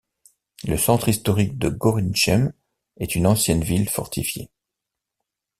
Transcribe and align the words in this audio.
Le 0.63 0.77
centre 0.77 1.09
historique 1.09 1.59
de 1.59 1.69
Gorinchem 1.69 2.53
est 2.97 3.13
une 3.13 3.27
ancienne 3.27 3.63
ville 3.63 3.87
fortifiée. 3.87 4.49